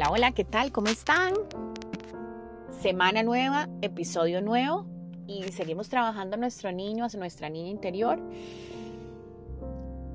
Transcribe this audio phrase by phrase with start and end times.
[0.00, 0.72] Hola, hola, ¿qué tal?
[0.72, 1.34] ¿Cómo están?
[2.70, 4.86] Semana nueva, episodio nuevo
[5.26, 8.18] y seguimos trabajando a nuestro niño, a nuestra niña interior.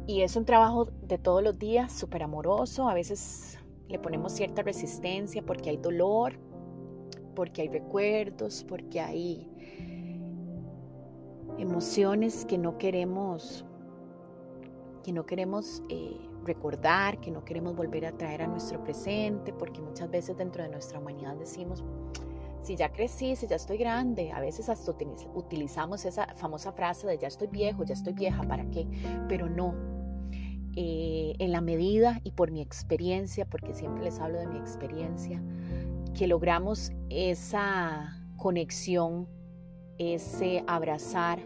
[0.08, 2.90] Y es un trabajo de todos los días, súper amoroso.
[2.90, 6.34] A veces le ponemos cierta resistencia porque hay dolor,
[7.36, 9.48] porque hay recuerdos, porque hay
[11.60, 13.64] emociones que no queremos,
[15.04, 19.82] que no queremos eh, recordar, que no queremos volver a traer a nuestro presente, porque
[19.82, 21.84] muchas veces dentro de nuestra humanidad decimos,
[22.62, 24.92] si ya crecí, si ya estoy grande, a veces hasta
[25.36, 28.88] utilizamos esa famosa frase de ya estoy viejo, ya estoy vieja, ¿para qué?
[29.28, 29.76] Pero no.
[30.78, 35.42] Eh, en la medida y por mi experiencia, porque siempre les hablo de mi experiencia,
[36.14, 39.28] que logramos esa conexión,
[39.98, 41.40] ese abrazar,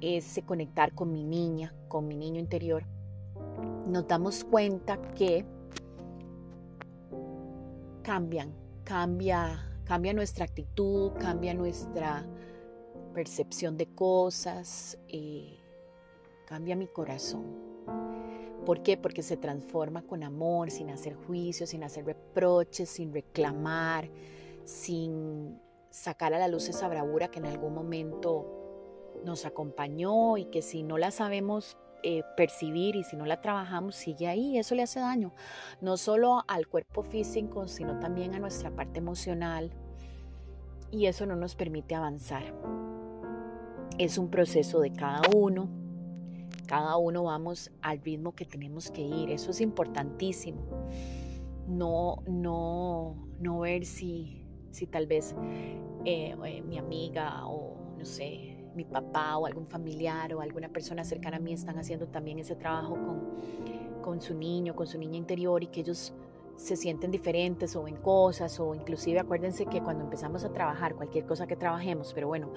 [0.00, 2.84] ese conectar con mi niña, con mi niño interior,
[3.86, 5.44] nos damos cuenta que
[8.02, 8.52] cambian,
[8.84, 12.26] cambia, cambia nuestra actitud, cambia nuestra
[13.14, 15.58] percepción de cosas, eh,
[16.46, 17.74] cambia mi corazón.
[18.64, 18.96] ¿Por qué?
[18.96, 24.08] Porque se transforma con amor, sin hacer juicios, sin hacer reproches, sin reclamar,
[24.64, 28.64] sin sacar a la luz esa bravura que en algún momento
[29.24, 31.76] nos acompañó y que si no la sabemos
[32.06, 35.32] eh, percibir y si no la trabajamos sigue ahí, eso le hace daño,
[35.80, 39.70] no solo al cuerpo físico, sino también a nuestra parte emocional
[40.90, 42.54] y eso no nos permite avanzar.
[43.96, 45.70] Es un proceso de cada uno,
[46.66, 50.60] cada uno vamos al ritmo que tenemos que ir, eso es importantísimo.
[51.66, 55.34] No, no, no ver si, si tal vez
[56.04, 61.04] eh, eh, mi amiga o no sé, mi papá o algún familiar o alguna persona
[61.04, 65.16] cercana a mí están haciendo también ese trabajo con, con su niño, con su niña
[65.16, 66.14] interior y que ellos
[66.56, 71.26] se sienten diferentes o ven cosas o inclusive acuérdense que cuando empezamos a trabajar cualquier
[71.26, 72.52] cosa que trabajemos, pero bueno,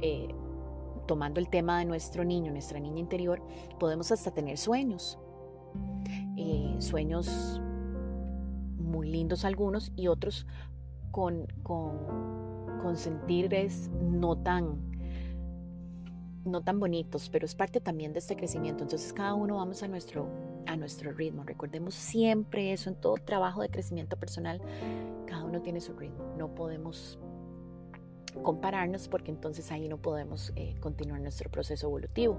[0.00, 0.28] eh,
[1.06, 3.42] tomando el tema de nuestro niño, nuestra niña interior,
[3.78, 5.18] podemos hasta tener sueños,
[6.36, 7.60] eh, sueños
[8.78, 10.46] muy lindos algunos y otros
[11.10, 11.98] con, con,
[12.82, 12.96] con
[14.20, 14.91] no tan
[16.44, 18.82] no tan bonitos, pero es parte también de este crecimiento.
[18.82, 20.28] Entonces cada uno vamos a nuestro,
[20.66, 21.44] a nuestro ritmo.
[21.44, 24.60] Recordemos siempre eso en todo trabajo de crecimiento personal.
[25.26, 26.34] Cada uno tiene su ritmo.
[26.36, 27.18] No podemos
[28.42, 32.38] compararnos porque entonces ahí no podemos eh, continuar nuestro proceso evolutivo.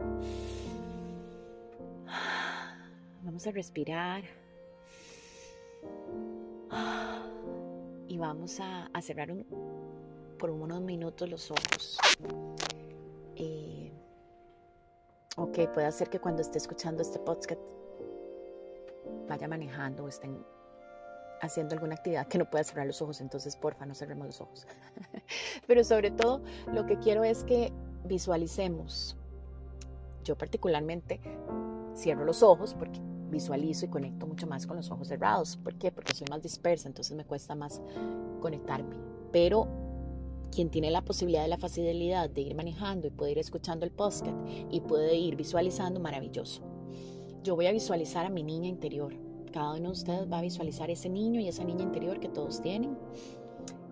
[3.23, 4.23] Vamos a respirar.
[8.07, 9.33] Y vamos a, cerrar
[10.37, 11.97] por unos minutos los ojos.
[13.35, 13.82] Eh,
[15.37, 17.59] ok, puede ser que cuando esté escuchando este podcast
[19.27, 20.43] vaya manejando o estén
[21.41, 24.65] haciendo alguna actividad que no pueda cerrar los ojos, entonces porfa no cerremos los ojos.
[25.67, 26.41] Pero sobre todo
[26.71, 27.73] lo que quiero es que
[28.05, 29.17] visualicemos.
[30.23, 31.19] Yo particularmente
[31.95, 32.99] cierro los ojos porque
[33.29, 35.57] visualizo y conecto mucho más con los ojos cerrados.
[35.57, 35.91] ¿Por qué?
[35.91, 37.81] Porque soy más dispersa, entonces me cuesta más
[38.39, 38.95] conectarme.
[39.31, 39.67] Pero
[40.53, 43.91] quien tiene la posibilidad de la facilidad de ir manejando y puede ir escuchando el
[43.91, 44.37] podcast
[44.69, 46.61] y puede ir visualizando, maravilloso.
[47.43, 49.13] Yo voy a visualizar a mi niña interior.
[49.51, 52.61] Cada uno de ustedes va a visualizar ese niño y esa niña interior que todos
[52.61, 52.97] tienen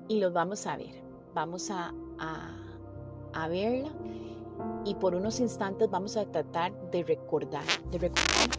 [0.08, 1.02] y los vamos a ver.
[1.34, 3.90] Vamos a, a, verla
[4.86, 8.50] y por unos instantes vamos a tratar de recordar, de recordar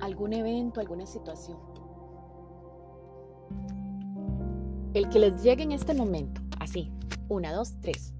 [0.00, 1.71] algún evento, alguna situación
[4.94, 6.90] el que les llegue en este momento, así,
[7.28, 8.12] una, dos, tres.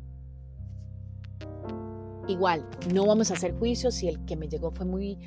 [2.29, 5.19] Igual, no vamos a hacer juicios si el que me llegó fue muy,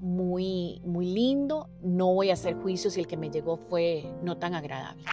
[0.00, 4.38] muy, muy lindo, no voy a hacer juicios si el que me llegó fue no
[4.38, 5.04] tan agradable.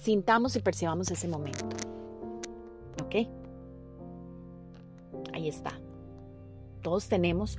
[0.00, 1.64] Sintamos y percibamos ese momento.
[3.04, 3.28] ¿Ok?
[5.32, 5.80] Ahí está.
[6.82, 7.58] Todos tenemos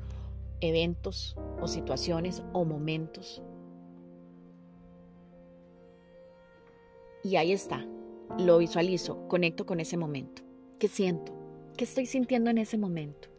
[0.61, 3.41] eventos o situaciones o momentos
[7.25, 7.83] Y ahí está,
[8.37, 10.43] lo visualizo, conecto con ese momento.
[10.77, 11.33] ¿Qué siento?
[11.75, 13.29] ¿Qué estoy sintiendo en ese momento?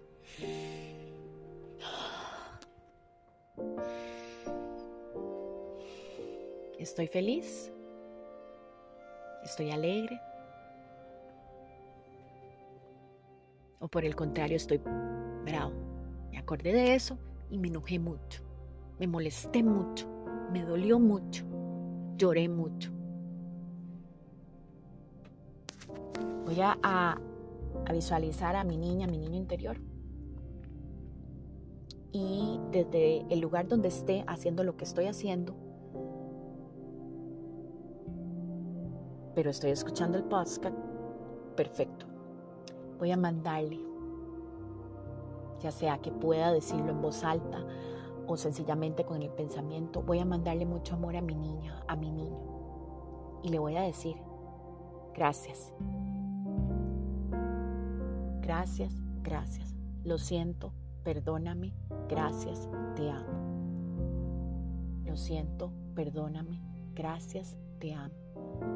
[6.81, 7.71] ¿Estoy feliz?
[9.45, 10.21] ¿Estoy alegre?
[13.79, 14.79] ¿O por el contrario estoy
[15.45, 15.75] bravo?
[16.33, 17.17] Me acordé de eso
[17.51, 18.43] y me enojé mucho.
[18.99, 20.09] Me molesté mucho.
[20.53, 21.45] Me dolió mucho.
[22.17, 22.96] Lloré mucho.
[26.47, 27.21] Voy a,
[27.93, 29.79] visualizar a mi niña, a mi niño interior.
[32.13, 35.55] y desde el lugar donde esté haciendo lo que estoy haciendo,
[39.35, 40.75] pero estoy escuchando el podcast,
[41.57, 42.07] perfecto.
[42.99, 43.81] Voy a mandarle,
[45.61, 47.67] ya sea que pueda decirlo en voz alta
[48.27, 52.11] o sencillamente con el pensamiento, voy a mandarle mucho amor a mi niña, a mi
[52.11, 52.41] niño.
[53.43, 54.17] Y le voy a decir,
[55.15, 55.75] gracias.
[58.47, 58.95] Gracias,
[59.25, 59.75] gracias.
[60.05, 60.73] Lo siento,
[61.03, 61.75] perdóname,
[62.09, 65.03] gracias, te amo.
[65.05, 66.63] Lo siento, perdóname,
[66.95, 68.15] gracias, te amo.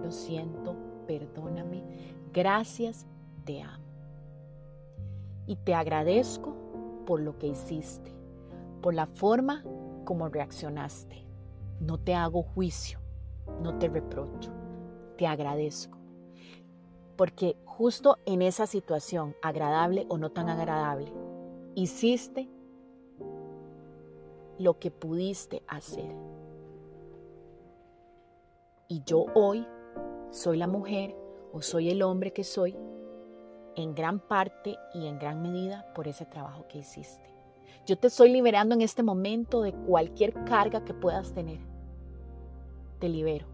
[0.03, 0.75] Lo siento,
[1.07, 1.85] perdóname,
[2.33, 3.07] gracias,
[3.45, 3.85] te amo.
[5.47, 6.53] Y te agradezco
[7.07, 8.13] por lo que hiciste
[8.81, 9.63] por la forma
[10.05, 11.25] como reaccionaste.
[11.79, 12.99] No te hago juicio,
[13.63, 14.51] no te reprocho,
[15.17, 16.00] te agradezco.
[17.21, 21.13] Porque justo en esa situación, agradable o no tan agradable,
[21.75, 22.49] hiciste
[24.59, 26.17] lo que pudiste hacer.
[28.89, 29.67] Y yo hoy
[30.31, 31.15] soy la mujer
[31.53, 32.75] o soy el hombre que soy
[33.77, 37.29] en gran parte y en gran medida por ese trabajo que hiciste.
[37.85, 41.61] Yo te estoy liberando en este momento de cualquier carga que puedas tener.
[42.99, 43.45] Te libero.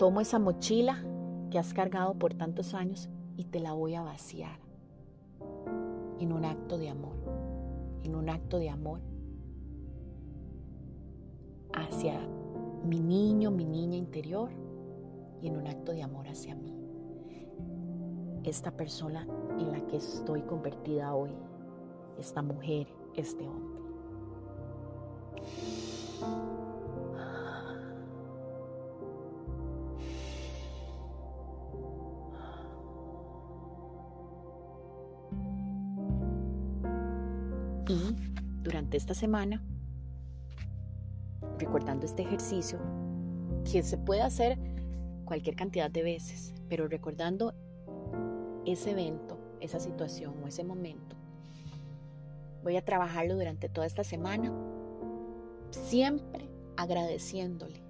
[0.00, 1.04] Tomo esa mochila
[1.52, 4.58] que has cargado por tantos años y te la voy a vaciar
[6.18, 7.14] en un acto de amor,
[8.04, 9.00] en un acto de amor
[11.74, 12.26] hacia
[12.86, 14.48] mi niño, mi niña interior
[15.42, 16.74] y en un acto de amor hacia mí.
[18.44, 19.26] Esta persona
[19.58, 21.32] en la que estoy convertida hoy
[22.18, 23.82] esta mujer, este hombre.
[37.88, 38.16] Y
[38.62, 39.62] durante esta semana,
[41.58, 42.78] recordando este ejercicio,
[43.70, 44.58] que se puede hacer
[45.24, 47.54] cualquier cantidad de veces, pero recordando
[48.66, 51.16] ese evento, esa situación o ese momento,
[52.62, 54.52] Voy a trabajarlo durante toda esta semana,
[55.72, 57.82] siempre agradeciéndole.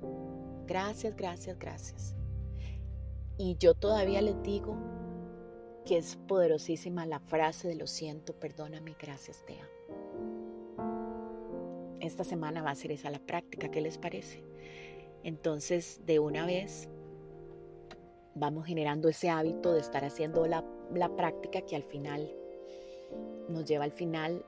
[0.67, 2.15] Gracias, gracias, gracias.
[3.37, 4.77] Y yo todavía les digo
[5.85, 9.71] que es poderosísima la frase de lo siento, perdóname, gracias, te amo.
[12.01, 14.43] Esta semana va a ser esa la práctica, ¿qué les parece?
[15.23, 16.89] Entonces, de una vez,
[18.35, 22.33] vamos generando ese hábito de estar haciendo la, la práctica que al final
[23.49, 24.45] nos lleva al final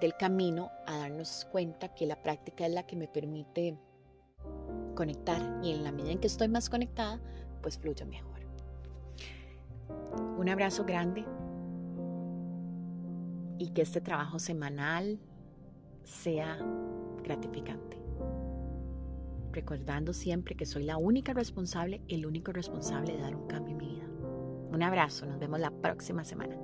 [0.00, 3.76] del camino a darnos cuenta que la práctica es la que me permite
[4.94, 7.20] conectar y en la medida en que estoy más conectada,
[7.62, 8.39] pues fluyo mejor.
[10.38, 11.24] Un abrazo grande
[13.58, 15.18] y que este trabajo semanal
[16.02, 16.58] sea
[17.22, 17.98] gratificante.
[19.52, 23.78] Recordando siempre que soy la única responsable, el único responsable de dar un cambio en
[23.78, 24.06] mi vida.
[24.72, 26.56] Un abrazo, nos vemos la próxima semana.